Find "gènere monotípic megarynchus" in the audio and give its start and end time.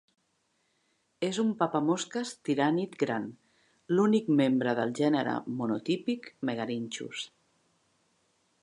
5.03-7.25